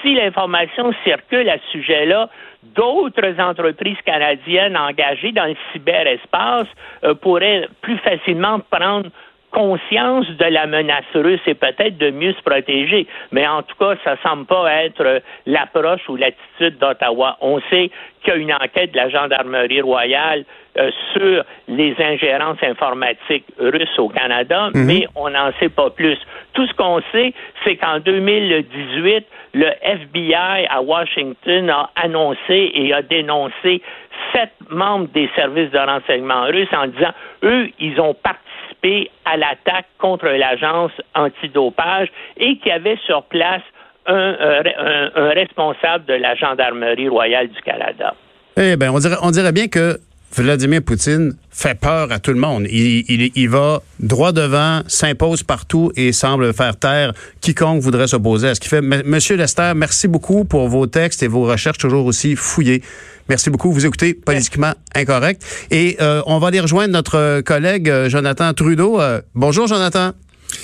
si 0.00 0.14
l'information 0.14 0.92
circule 1.04 1.48
à 1.48 1.58
ce 1.58 1.78
sujet-là, 1.78 2.28
d'autres 2.74 3.40
entreprises 3.40 4.00
canadiennes 4.04 4.76
engagées 4.76 5.32
dans 5.32 5.46
le 5.46 5.56
cyberespace 5.72 6.68
pourraient 7.20 7.68
plus 7.80 7.98
facilement 7.98 8.60
prendre 8.70 9.10
conscience 9.52 10.26
de 10.28 10.44
la 10.46 10.66
menace 10.66 11.04
russe 11.14 11.40
et 11.46 11.54
peut-être 11.54 11.98
de 11.98 12.10
mieux 12.10 12.32
se 12.32 12.42
protéger. 12.42 13.06
Mais 13.30 13.46
en 13.46 13.62
tout 13.62 13.76
cas, 13.78 13.94
ça 14.02 14.16
semble 14.22 14.46
pas 14.46 14.84
être 14.84 15.22
l'approche 15.46 16.08
ou 16.08 16.16
l'attitude 16.16 16.78
d'Ottawa. 16.78 17.36
On 17.40 17.60
sait 17.70 17.90
qu'il 18.22 18.32
y 18.32 18.36
a 18.36 18.36
une 18.36 18.52
enquête 18.52 18.92
de 18.92 18.96
la 18.96 19.08
gendarmerie 19.08 19.82
royale 19.82 20.44
euh, 20.78 20.90
sur 21.12 21.44
les 21.68 21.94
ingérences 21.98 22.62
informatiques 22.62 23.44
russes 23.58 23.98
au 23.98 24.08
Canada, 24.08 24.70
mhm. 24.74 24.86
mais 24.86 25.06
on 25.14 25.28
n'en 25.28 25.52
sait 25.60 25.68
pas 25.68 25.90
plus. 25.90 26.18
Tout 26.54 26.66
ce 26.66 26.72
qu'on 26.74 27.00
sait, 27.12 27.34
c'est 27.64 27.76
qu'en 27.76 28.00
2018, 28.00 29.26
le 29.54 29.66
FBI 29.82 30.66
à 30.70 30.80
Washington 30.80 31.68
a 31.68 31.90
annoncé 31.96 32.70
et 32.74 32.92
a 32.94 33.02
dénoncé 33.02 33.82
sept 34.32 34.52
membres 34.70 35.08
des 35.12 35.28
services 35.36 35.70
de 35.70 35.78
renseignement 35.78 36.44
russes 36.44 36.72
en 36.72 36.86
disant, 36.86 37.12
eux, 37.42 37.68
ils 37.78 38.00
ont 38.00 38.14
participé 38.14 38.51
à 39.24 39.36
l'attaque 39.36 39.86
contre 39.98 40.26
l'agence 40.26 40.92
antidopage 41.14 42.08
et 42.36 42.58
qui 42.58 42.70
avait 42.70 42.98
sur 43.06 43.22
place 43.24 43.62
euh, 44.08 44.62
un, 45.14 45.28
responsable 45.30 46.04
de 46.06 46.14
la 46.14 46.34
Gendarmerie 46.34 47.08
royale 47.08 47.48
du 47.48 47.60
Canada. 47.62 48.14
Eh 48.56 48.76
bien, 48.76 48.92
on 48.92 48.98
dirait, 48.98 49.16
on 49.22 49.30
dirait 49.30 49.52
bien 49.52 49.68
que 49.68 49.98
Vladimir 50.34 50.82
Poutine 50.82 51.34
fait 51.50 51.78
peur 51.78 52.10
à 52.10 52.18
tout 52.18 52.32
le 52.32 52.38
monde. 52.38 52.66
Il, 52.68 53.48
va 53.48 53.80
droit 54.00 54.32
devant, 54.32 54.80
s'impose 54.86 55.42
partout 55.42 55.92
et 55.94 56.12
semble 56.12 56.52
faire 56.54 56.76
taire 56.76 57.12
quiconque 57.40 57.80
voudrait 57.80 58.08
s'opposer 58.08 58.48
à 58.48 58.54
ce 58.54 58.60
qu'il 58.60 58.70
fait. 58.70 58.80
Monsieur 58.80 59.36
Lester, 59.36 59.72
merci 59.76 60.08
beaucoup 60.08 60.44
pour 60.44 60.68
vos 60.68 60.86
textes 60.86 61.22
et 61.22 61.28
vos 61.28 61.44
recherches 61.44 61.78
toujours 61.78 62.06
aussi 62.06 62.34
fouillées. 62.34 62.82
Merci 63.28 63.50
beaucoup. 63.50 63.72
Vous 63.72 63.86
écoutez 63.86 64.14
Politiquement 64.14 64.72
Incorrect. 64.94 65.42
Et 65.70 65.96
euh, 66.00 66.22
on 66.26 66.38
va 66.38 66.48
aller 66.48 66.60
rejoindre 66.60 66.92
notre 66.92 67.40
collègue 67.42 67.88
euh, 67.88 68.08
Jonathan 68.08 68.52
Trudeau. 68.52 69.00
Euh, 69.00 69.20
bonjour, 69.34 69.66
Jonathan. 69.66 70.12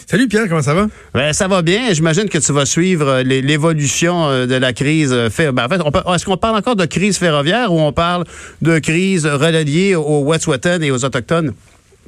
Salut 0.06 0.28
Pierre, 0.28 0.48
comment 0.48 0.60
ça 0.60 0.74
va? 0.74 0.86
Ben, 1.14 1.32
ça 1.32 1.48
va 1.48 1.62
bien. 1.62 1.92
J'imagine 1.92 2.28
que 2.28 2.38
tu 2.38 2.52
vas 2.52 2.66
suivre 2.66 3.22
l'évolution 3.22 4.46
de 4.46 4.54
la 4.54 4.74
crise. 4.74 5.10
Ben, 5.10 5.64
en 5.64 5.68
fait, 5.68 5.80
est-ce 6.14 6.24
qu'on 6.26 6.36
parle 6.36 6.56
encore 6.56 6.76
de 6.76 6.84
crise 6.84 7.16
ferroviaire 7.16 7.72
ou 7.72 7.80
on 7.80 7.92
parle 7.92 8.24
de 8.60 8.78
crise 8.80 9.24
reliée 9.26 9.94
aux 9.94 10.24
Wet'suwet'en 10.24 10.82
et 10.82 10.90
aux 10.90 11.04
Autochtones? 11.04 11.54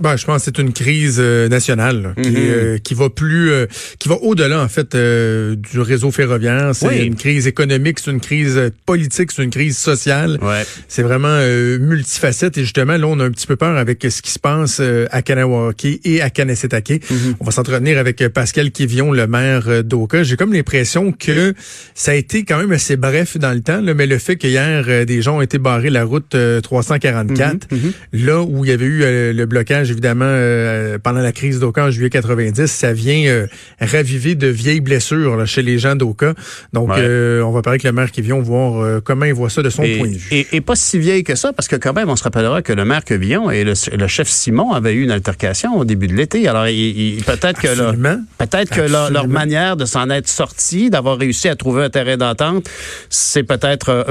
Ben, 0.00 0.16
je 0.16 0.25
pense 0.25 0.38
que 0.38 0.45
c'est 0.47 0.59
une 0.59 0.73
crise 0.73 1.19
euh, 1.21 1.49
nationale 1.49 2.14
qui, 2.23 2.30
mhm. 2.30 2.37
euh, 2.38 2.78
qui, 2.78 2.95
va 2.95 3.11
plus, 3.11 3.50
euh, 3.50 3.66
qui 3.99 4.09
va 4.09 4.14
au-delà 4.16 4.62
en 4.62 4.69
fait 4.69 4.97
du 4.97 5.80
réseau 5.80 6.11
ferroviaire. 6.11 6.71
C'est 6.75 7.04
une 7.07 7.16
crise 7.16 7.47
économique, 7.47 7.99
c'est 7.99 8.11
une 8.11 8.21
crise 8.21 8.59
politique, 8.87 9.30
c'est 9.30 9.45
une 9.45 9.50
crise 9.50 9.76
sociale. 9.76 10.38
Ouais. 10.40 10.64
C'est 10.88 11.02
vraiment 11.02 11.38
multifacette 11.78 12.57
et 12.57 12.62
justement 12.62 12.97
là 12.97 13.07
on 13.07 13.21
a 13.21 13.25
un 13.25 13.30
petit 13.30 13.47
peu 13.47 13.57
peur 13.57 13.76
avec 13.76 14.07
ce 14.09 14.23
qui 14.23 14.30
se 14.30 14.38
passe 14.38 14.80
à 15.11 15.23
Kanawake 15.23 16.00
et 16.04 16.23
à 16.23 16.30
Kanesetake. 16.30 17.02
Mhm. 17.11 17.35
On 17.40 17.45
va 17.45 17.52
s'entretenir 17.52 17.99
avec 17.99 18.26
Pascal 18.28 18.71
Kivion, 18.71 19.12
le 19.12 19.26
maire 19.26 19.85
d'Oka. 19.85 20.23
J'ai 20.23 20.37
comme 20.37 20.52
l'impression 20.52 21.12
que 21.12 21.54
ça 21.95 22.12
a 22.12 22.14
été 22.14 22.45
quand 22.45 22.59
même 22.59 22.73
assez 22.73 22.97
bref 22.97 23.37
dans 23.37 23.52
le 23.52 23.61
temps, 23.61 23.80
là, 23.80 23.92
mais 23.95 24.07
le 24.07 24.19
fait 24.19 24.37
qu'hier 24.37 25.04
des 25.04 25.23
gens 25.23 25.38
ont 25.38 25.42
été 25.42 25.59
barrés 25.59 25.90
la 25.90 26.04
route 26.04 26.37
344, 26.62 27.71
mhm. 27.71 27.92
là 28.12 28.42
où 28.42 28.64
il 28.64 28.71
y 28.71 28.73
avait 28.73 28.87
eu 28.87 29.33
le 29.33 29.45
blocage 29.45 29.90
évidemment, 29.91 30.25
euh, 30.27 30.99
pendant 30.99 31.21
la 31.21 31.33
crise 31.33 31.61
d'Oka 31.61 31.85
en 31.85 31.91
juillet 31.91 32.11
90, 32.11 32.67
ça 32.67 32.93
vient 32.93 33.27
euh, 33.27 33.47
raviver 33.81 34.35
de 34.35 34.47
vieilles 34.47 34.81
blessures 34.81 35.47
chez 35.47 35.63
les 35.63 35.79
gens 35.79 35.97
d'Oka. 35.97 36.35
Donc, 36.73 36.91
euh, 36.97 37.43
on 37.43 37.51
va 37.51 37.63
parler 37.63 37.75
avec 37.75 37.85
le 37.85 37.93
maire 37.93 38.11
qui 38.11 38.23
vient 38.23 38.39
voir 38.39 39.03
comment 39.03 39.27
il 39.27 39.35
voit 39.35 39.51
ça 39.51 39.63
de 39.63 39.71
son 39.71 39.83
point 39.83 40.09
de 40.09 40.17
vue. 40.17 40.47
Et, 40.53 40.61
pas 40.61 40.77
si 40.77 40.99
vieille 40.99 41.25
que 41.25 41.35
ça, 41.35 41.53
parce 41.53 41.69
que 41.69 41.77
quand 41.77 41.95
même, 41.95 42.09
on 42.11 42.17
se 42.17 42.23
rappellera 42.23 42.63
que 42.63 42.73
le 42.73 42.85
maire 42.85 43.05
Quevillon 43.05 43.51
et 43.51 43.65
le, 43.65 43.75
chef 44.07 44.29
Simon 44.29 44.73
avaient 44.73 44.93
eu 44.93 45.03
une 45.03 45.11
altercation 45.11 45.77
au 45.77 45.85
début 45.85 46.07
de 46.07 46.15
l'été. 46.15 46.47
Alors, 46.47 46.65
peut-être 46.65 47.61
que, 47.61 47.97
peut-être 48.39 48.71
que 48.71 48.81
leur, 48.83 49.29
manière 49.29 49.77
de 49.77 49.85
s'en 49.85 50.11
être 50.11 50.29
sorti, 50.29 50.91
d'avoir 50.91 51.19
réussi 51.19 51.49
à 51.49 51.57
trouver 51.57 51.85
un 51.85 51.91
terrain 51.91 52.17
d'entente, 52.17 52.69
c'est 53.09 53.43
peut-être 53.43 54.05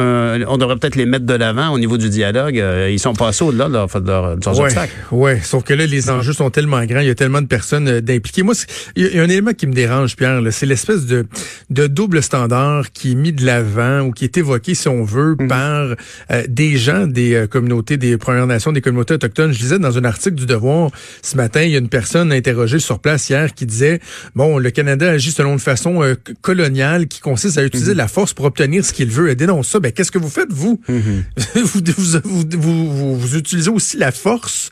on 0.47 0.57
devrait 0.57 0.77
peut-être 0.77 0.95
les 0.95 1.05
mettre 1.05 1.25
de 1.25 1.33
l'avant 1.33 1.69
au 1.69 1.79
niveau 1.79 1.97
du 1.97 2.09
dialogue. 2.09 2.63
Ils 2.89 2.99
sont 2.99 3.13
passés 3.13 3.43
au-delà 3.43 3.67
de, 3.67 3.73
leur, 3.73 3.87
de, 3.87 4.45
leurs 4.45 4.59
obstacles. 4.59 4.93
Oui, 5.11 5.31
sauf 5.43 5.63
que 5.63 5.68
là, 5.73 5.85
les 5.85 6.09
enjeux 6.09 6.33
sont 6.33 6.49
tellement 6.49 6.83
grands, 6.85 6.99
il 6.99 7.07
y 7.07 7.11
a 7.11 7.15
tellement 7.15 7.41
de 7.41 7.47
personnes 7.47 7.87
euh, 7.87 8.01
d'impliquer. 8.01 8.43
Moi, 8.43 8.53
il 8.95 9.07
y 9.07 9.19
a 9.19 9.23
un 9.23 9.29
élément 9.29 9.53
qui 9.53 9.67
me 9.67 9.73
dérange, 9.73 10.15
Pierre, 10.15 10.41
c'est 10.51 10.65
l'espèce 10.65 11.05
de, 11.05 11.25
de 11.69 11.87
double 11.87 12.23
standard 12.23 12.91
qui 12.91 13.11
est 13.11 13.15
mis 13.15 13.33
de 13.33 13.45
l'avant 13.45 14.01
ou 14.01 14.11
qui 14.11 14.25
est 14.25 14.37
évoqué, 14.37 14.75
si 14.75 14.87
on 14.87 15.03
veut, 15.03 15.35
mhm. 15.39 15.47
par 15.47 15.95
euh, 16.31 16.43
des 16.47 16.77
gens 16.77 17.07
des 17.07 17.33
euh, 17.33 17.47
communautés, 17.47 17.97
des 17.97 18.17
Premières 18.17 18.47
Nations, 18.47 18.71
des 18.71 18.81
communautés 18.81 19.15
autochtones. 19.15 19.51
Je 19.51 19.59
disais 19.59 19.79
dans 19.79 19.97
un 19.97 20.03
article 20.03 20.35
du 20.35 20.45
Devoir 20.45 20.91
ce 21.21 21.35
matin, 21.37 21.61
il 21.63 21.71
y 21.71 21.75
a 21.75 21.79
une 21.79 21.89
personne 21.89 22.31
interrogée 22.31 22.79
sur 22.79 22.99
place 22.99 23.29
hier 23.29 23.53
qui 23.53 23.65
disait, 23.65 23.99
bon, 24.35 24.57
le 24.57 24.71
Canada 24.71 25.11
agit 25.11 25.31
selon 25.31 25.53
une 25.53 25.59
façon 25.59 26.15
coloniale 26.41 27.07
qui 27.07 27.19
consiste 27.19 27.57
à 27.57 27.63
utiliser 27.63 27.91
mhm. 27.91 27.97
la 27.97 28.07
force 28.07 28.33
pour 28.33 28.45
obtenir 28.45 28.83
ce 28.83 28.93
qu'il 28.93 29.09
veut. 29.09 29.29
Elle 29.29 29.35
dénonce 29.35 29.69
ça. 29.69 29.79
Ben, 29.79 29.91
qu'est-ce 29.91 30.11
que 30.11 30.17
vous 30.17 30.29
faites, 30.29 30.51
vous? 30.51 30.81
Mhm. 30.87 31.23
vous, 31.55 31.81
vous, 31.97 32.91
vous, 32.91 33.19
vous 33.19 33.37
utilisez 33.37 33.69
aussi 33.69 33.97
la 33.97 34.11
force 34.11 34.71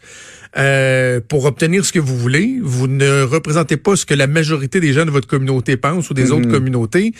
euh, 0.57 1.19
pour 1.27 1.45
obtenir 1.45 1.85
ce 1.85 1.91
que 1.91 1.99
vous 1.99 2.17
voulez. 2.17 2.59
Vous 2.61 2.87
ne 2.87 3.23
représentez 3.23 3.77
pas 3.77 3.95
ce 3.95 4.05
que 4.05 4.13
la 4.13 4.27
majorité 4.27 4.79
des 4.79 4.93
gens 4.93 5.05
de 5.05 5.11
votre 5.11 5.27
communauté 5.27 5.77
pensent 5.77 6.09
ou 6.09 6.13
des 6.13 6.31
autres 6.31 6.47
mhm. 6.47 6.51
communautés. 6.51 7.13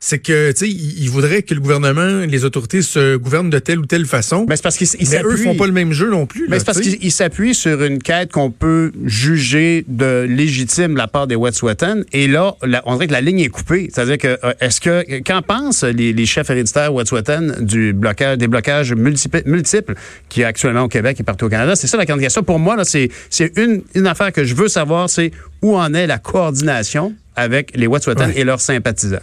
C'est 0.00 0.18
que, 0.18 0.52
tu 0.52 0.58
sais, 0.58 0.68
ils 0.68 1.08
voudraient 1.08 1.42
que 1.42 1.54
le 1.54 1.60
gouvernement, 1.60 2.26
les 2.26 2.44
autorités 2.44 2.82
se 2.82 3.16
gouvernent 3.16 3.50
de 3.50 3.58
telle 3.58 3.78
ou 3.78 3.86
telle 3.86 4.06
façon. 4.06 4.46
Mais 4.48 4.56
c'est 4.56 4.62
parce 4.62 4.76
qu'ils 4.76 4.88
Mais 5.10 5.22
eux 5.24 5.36
font 5.36 5.56
pas 5.56 5.66
le 5.66 5.72
même 5.72 5.92
jeu 5.92 6.10
non 6.10 6.26
plus. 6.26 6.46
Mais 6.48 6.58
c'est 6.58 6.66
parce 6.66 6.80
qu'ils 6.80 7.12
s'appuient 7.12 7.54
sur 7.54 7.82
une 7.82 8.00
quête 8.00 8.32
qu'on 8.32 8.50
peut 8.50 8.92
juger 9.04 9.84
de 9.88 10.26
légitime 10.28 10.92
de 10.92 10.98
la 10.98 11.08
part 11.08 11.26
des 11.26 11.36
Wet'suwet'en. 11.36 12.02
Et 12.12 12.26
là, 12.28 12.54
on 12.84 12.94
dirait 12.94 13.06
que 13.06 13.12
la 13.12 13.20
ligne 13.20 13.40
est 13.40 13.48
coupée. 13.48 13.88
C'est-à-dire 13.92 14.18
que, 14.18 14.38
euh, 14.44 14.52
est-ce 14.60 14.80
que, 14.80 15.22
qu'en 15.22 15.42
pensent 15.42 15.84
les, 15.84 16.26
chefs 16.26 16.50
héréditaires 16.50 16.92
Wet'suwet'en 16.92 17.62
du 17.62 17.92
blocage, 17.92 18.38
des 18.38 18.48
blocages 18.48 18.92
multiples, 18.92 19.42
multiples 19.46 19.94
qu'il 20.28 20.42
y 20.42 20.44
a 20.44 20.48
actuellement 20.48 20.82
au 20.82 20.88
Québec 20.88 21.18
et 21.20 21.22
partout 21.22 21.46
au 21.46 21.48
Canada? 21.48 21.76
C'est 21.76 21.86
ça 21.86 21.96
la 21.96 22.04
grande 22.04 22.20
question. 22.20 22.42
Pour 22.42 22.58
moi, 22.58 22.73
c'est 22.82 23.10
une, 23.56 23.82
une 23.94 24.06
affaire 24.06 24.32
que 24.32 24.44
je 24.44 24.54
veux 24.54 24.68
savoir, 24.68 25.08
c'est 25.08 25.30
où 25.62 25.76
en 25.76 25.94
est 25.94 26.06
la 26.06 26.18
coordination 26.18 27.14
avec 27.36 27.72
les 27.76 27.86
Wet'suwet'en 27.86 28.30
et 28.34 28.44
leurs 28.44 28.60
sympathisants. 28.60 29.18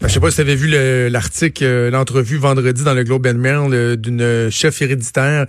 Ben, 0.00 0.08
je 0.08 0.14
sais 0.14 0.20
pas 0.20 0.30
si 0.30 0.36
tu 0.36 0.42
avais 0.42 0.56
vu 0.56 0.68
l'article, 1.10 1.64
euh, 1.64 1.90
l'entrevue 1.90 2.36
vendredi 2.36 2.82
dans 2.82 2.94
le 2.94 3.04
Globe 3.04 3.26
and 3.26 3.34
Mail 3.34 3.96
d'une 3.96 4.50
chef 4.50 4.82
héréditaire. 4.82 5.46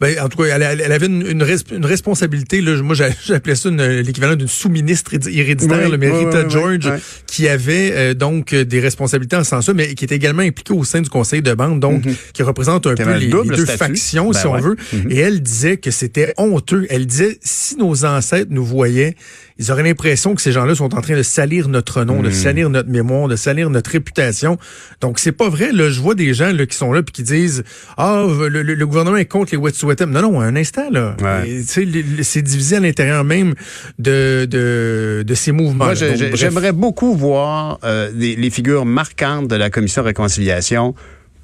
Ben, 0.00 0.18
en 0.18 0.30
tout 0.30 0.38
cas, 0.38 0.44
elle, 0.44 0.92
avait 0.92 1.06
une, 1.06 1.26
une, 1.26 1.84
responsabilité. 1.84 2.62
Là, 2.62 2.80
moi, 2.82 2.94
j'appelais 2.94 3.54
ça 3.54 3.68
l'équivalent 3.68 4.34
d'une 4.34 4.48
sous-ministre 4.48 5.12
héréditaire, 5.28 5.90
le 5.90 5.98
Merita 5.98 6.48
George, 6.48 6.90
qui 7.26 7.48
avait 7.48 7.92
euh, 7.92 8.14
donc 8.14 8.54
des 8.54 8.80
responsabilités 8.80 9.36
en 9.36 9.44
ce 9.44 9.50
sens 9.50 9.68
mais 9.68 9.94
qui 9.94 10.04
était 10.06 10.16
également 10.16 10.42
impliquée 10.42 10.72
au 10.72 10.84
sein 10.84 11.02
du 11.02 11.10
conseil 11.10 11.42
de 11.42 11.52
bande, 11.52 11.80
donc 11.80 12.06
mhm. 12.06 12.14
qui 12.32 12.42
représente 12.42 12.86
un 12.86 12.94
peu 12.94 13.14
les, 13.18 13.28
deux 13.28 13.66
factions, 13.66 14.32
si 14.32 14.44
ben 14.44 14.50
on 14.50 14.58
veut. 14.58 14.76
Mhm. 14.92 15.10
Et 15.10 15.18
elle 15.18 15.42
disait 15.42 15.76
que 15.76 15.90
c'était 15.90 16.32
honteux. 16.38 16.86
Elle 16.88 17.06
disait, 17.06 17.38
si 17.42 17.76
nos 17.76 18.06
ancêtres 18.06 18.50
nous 18.50 18.64
voyaient, 18.64 19.16
ils 19.60 19.70
auraient 19.70 19.82
l'impression 19.82 20.34
que 20.34 20.40
ces 20.40 20.52
gens-là 20.52 20.74
sont 20.74 20.94
en 20.94 21.02
train 21.02 21.16
de 21.16 21.22
salir 21.22 21.68
notre 21.68 22.02
nom, 22.04 22.22
de 22.22 22.30
hmm. 22.30 22.32
salir 22.32 22.70
notre 22.70 22.88
mémoire, 22.88 23.28
de 23.28 23.36
salir 23.36 23.68
notre 23.68 23.90
réputation. 23.90 24.56
Donc 25.02 25.18
c'est 25.18 25.32
pas 25.32 25.50
vrai. 25.50 25.70
Là, 25.70 25.90
je 25.90 26.00
vois 26.00 26.14
des 26.14 26.32
gens 26.32 26.50
là 26.50 26.64
qui 26.64 26.76
sont 26.76 26.94
là 26.94 27.02
puis 27.02 27.12
qui 27.12 27.22
disent 27.22 27.62
ah 27.98 28.24
le, 28.26 28.84
gouvernement 28.86 29.18
est 29.18 29.26
contre 29.26 29.52
les 29.52 29.58
Wet'suwet'en. 29.58 30.06
Non 30.06 30.22
non, 30.22 30.40
un 30.40 30.56
instant 30.56 30.88
là. 30.90 31.14
C'est 31.62 32.42
divisé 32.42 32.76
à 32.76 32.80
l'intérieur 32.80 33.22
même 33.22 33.54
de, 33.98 34.46
de, 34.50 35.24
de 35.26 35.34
ces 35.34 35.52
mouvements. 35.52 35.92
j'aimerais 35.94 36.72
beaucoup 36.72 37.14
voir 37.14 37.78
euh, 37.84 38.10
les, 38.14 38.50
figures 38.50 38.86
marquantes 38.86 39.46
de 39.46 39.56
la 39.56 39.68
commission 39.68 40.00
de 40.02 40.06
réconciliation 40.06 40.94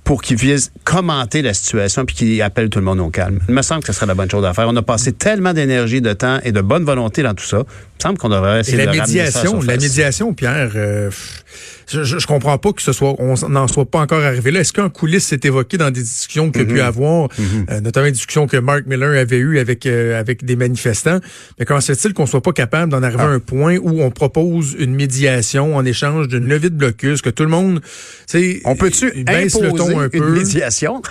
pour 0.04 0.22
qu'ils 0.22 0.36
puissent 0.36 0.72
commenter 0.84 1.42
la 1.42 1.52
situation 1.52 2.04
puis 2.04 2.14
qu'ils 2.14 2.42
appellent 2.42 2.70
tout 2.70 2.78
le 2.78 2.84
monde 2.84 3.00
au 3.00 3.10
calme. 3.10 3.40
Il 3.48 3.54
me 3.54 3.62
semble 3.62 3.82
que 3.82 3.88
ce 3.88 3.92
serait 3.92 4.06
la 4.06 4.14
bonne 4.14 4.30
chose 4.30 4.44
à 4.44 4.54
faire. 4.54 4.68
On 4.68 4.76
a 4.76 4.82
passé 4.82 5.12
tellement 5.12 5.52
d'énergie, 5.52 6.00
de 6.00 6.12
temps 6.12 6.38
et 6.44 6.52
de 6.52 6.60
bonne 6.60 6.84
volonté 6.84 7.22
dans 7.22 7.34
tout 7.34 7.44
ça. 7.44 7.64
Me 7.98 8.02
semble 8.02 8.18
qu'on 8.18 8.28
devrait 8.28 8.60
essayer 8.60 8.74
Et 8.74 8.84
la 8.84 8.92
de 8.92 8.98
ramener 8.98 9.06
ça 9.06 9.42
la 9.42 9.50
médiation, 9.54 9.62
médiation, 9.62 10.34
Pierre, 10.34 10.72
euh, 10.76 11.10
je, 11.90 12.02
je, 12.02 12.26
comprends 12.26 12.58
pas 12.58 12.72
que 12.72 12.82
ce 12.82 12.92
soit, 12.92 13.14
on 13.18 13.34
n'en 13.48 13.68
soit 13.68 13.86
pas 13.86 14.00
encore 14.00 14.22
arrivé 14.22 14.50
là. 14.50 14.60
Est-ce 14.60 14.72
qu'un 14.72 14.88
coulisses 14.90 15.26
s'est 15.26 15.40
évoqué 15.44 15.78
dans 15.78 15.90
des 15.90 16.02
discussions 16.02 16.50
qu'il 16.50 16.62
y 16.62 16.64
a 16.64 16.66
Mm-hmm. 16.66 16.74
pu 16.74 16.80
avoir, 16.80 17.28
euh, 17.70 17.80
notamment 17.80 18.06
des 18.06 18.12
discussions 18.12 18.46
que 18.48 18.56
Mark 18.56 18.82
Miller 18.86 19.18
avait 19.20 19.38
eues 19.38 19.58
avec 19.60 19.86
euh, 19.86 20.18
avec 20.18 20.44
des 20.44 20.56
manifestants? 20.56 21.20
Mais 21.58 21.64
comment 21.64 21.80
se 21.80 21.94
fait-il 21.94 22.12
qu'on 22.12 22.26
soit 22.26 22.42
pas 22.42 22.52
capable 22.52 22.90
d'en 22.92 23.02
arriver 23.02 23.22
Ah. 23.22 23.28
à 23.28 23.30
un 23.30 23.38
point 23.38 23.76
où 23.78 24.02
on 24.02 24.10
propose 24.10 24.74
une 24.78 24.94
médiation 24.94 25.76
en 25.76 25.84
échange 25.84 26.28
d'une 26.28 26.46
levée 26.48 26.70
de 26.70 26.74
blocus, 26.74 27.22
que 27.22 27.30
tout 27.30 27.44
le 27.44 27.48
monde, 27.50 27.80
tu 28.28 28.60
On 28.64 28.74
peut-tu 28.76 29.24
baisse 29.24 29.58
le 29.60 29.70
ton 29.72 30.00
un 30.00 30.04
une 30.04 30.10
peu? 30.10 30.30
médiation? 30.32 31.00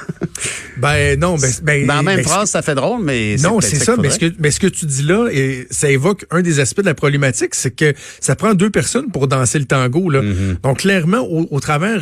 Ben 0.77 1.17
non, 1.17 1.37
ben, 1.37 1.49
ben 1.63 1.87
Dans 1.87 1.95
la 1.95 2.03
même 2.03 2.17
ben, 2.17 2.25
phrase, 2.25 2.49
ça 2.49 2.61
fait 2.61 2.75
drôle, 2.75 3.01
mais 3.01 3.37
non, 3.41 3.61
c'est 3.61 3.77
ça. 3.77 3.95
Mais 3.97 4.09
ce, 4.09 4.19
que, 4.19 4.25
mais 4.39 4.51
ce 4.51 4.59
que 4.59 4.67
tu 4.67 4.85
dis 4.85 5.03
là, 5.03 5.29
et 5.31 5.67
ça 5.71 5.89
évoque 5.89 6.25
un 6.31 6.41
des 6.41 6.59
aspects 6.59 6.74
de 6.81 6.87
la 6.87 6.93
problématique, 6.93 7.55
c'est 7.55 7.71
que 7.75 7.93
ça 8.19 8.35
prend 8.35 8.53
deux 8.53 8.69
personnes 8.69 9.11
pour 9.11 9.27
danser 9.27 9.59
le 9.59 9.65
tango. 9.65 10.09
Là. 10.09 10.21
Mm-hmm. 10.21 10.61
Donc 10.63 10.79
clairement, 10.79 11.19
au, 11.19 11.47
au 11.51 11.59
travers 11.59 12.01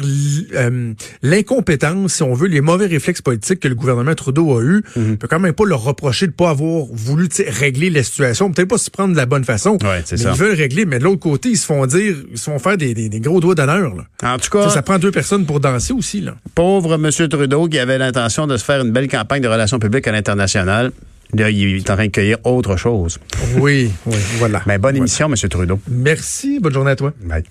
euh, 0.56 0.94
l'incompétence, 1.22 2.14
si 2.16 2.24
on 2.24 2.34
veut, 2.34 2.48
les 2.48 2.62
mauvais 2.62 2.86
réflexes 2.88 3.22
politiques 3.22 3.60
que 3.60 3.68
le 3.68 3.76
gouvernement 3.76 4.16
Trudeau 4.16 4.58
a 4.58 4.62
eu, 4.62 4.74
Mm-hmm. 4.98 5.14
on 5.14 5.16
peut 5.16 5.28
quand 5.28 5.40
même 5.40 5.54
pas 5.54 5.66
leur 5.66 5.84
reprocher 5.84 6.28
de 6.28 6.32
pas 6.32 6.50
avoir 6.50 6.86
voulu 6.92 7.28
régler 7.48 7.90
la 7.90 8.04
situation, 8.04 8.52
peut-être 8.52 8.68
pas 8.70 8.78
se 8.78 8.90
prendre 8.90 9.14
de 9.14 9.18
la 9.18 9.26
bonne 9.26 9.44
façon. 9.46 9.78
Ouais, 9.84 10.02
c'est 10.06 10.18
mais 10.18 10.24
ça. 10.24 10.32
ils 10.34 10.38
veulent 10.38 10.56
régler, 10.56 10.86
mais 10.86 11.00
de 11.00 11.04
l'autre 11.04 11.20
côté, 11.20 11.50
ils 11.50 11.58
se 11.58 11.66
font 11.66 11.86
dire, 11.86 12.16
ils 12.32 12.38
se 12.38 12.44
font 12.46 12.60
faire 12.60 12.78
des, 12.78 12.94
des, 12.94 13.10
des 13.10 13.20
gros 13.20 13.40
doigts 13.40 13.56
d'honneur. 13.56 13.94
En 14.24 14.38
tout 14.38 14.50
cas, 14.50 14.70
Ça 14.70 14.82
prend 14.82 15.00
deux 15.00 15.12
personnes 15.12 15.46
pour 15.46 15.60
danser 15.60 15.94
aussi. 15.94 16.22
là. 16.22 16.36
pauvre 16.56 16.94
M. 16.96 17.10
Trudeau 17.30 17.68
qui 17.68 17.80
avait 17.80 17.98
l'intention 17.98 18.48
de 18.48 18.58
se 18.58 18.64
faire 18.66 18.82
une 18.84 18.92
belle 18.92 19.08
campagne 19.08 19.42
de 19.42 19.48
relations 19.48 19.80
publiques 19.80 20.08
à 20.08 20.12
l'international, 20.12 20.92
là, 21.34 21.50
il 21.50 21.78
est 21.78 21.90
en 21.90 21.96
train 21.96 22.06
de 22.06 22.12
cueillir 22.12 22.38
autre 22.46 22.76
chose. 22.76 23.20
Oui, 23.58 23.92
oui, 24.06 24.18
voilà. 24.38 24.62
Mais 24.66 24.78
bonne 24.78 24.92
Voilà. 24.92 24.98
émission, 25.00 25.28
M. 25.28 25.36
Trudeau. 25.50 25.80
Merci, 25.90 26.60
bonne 26.60 26.74
journée 26.74 26.92
à 26.92 26.96
toi. 26.96 27.14
Bye. 27.22 27.44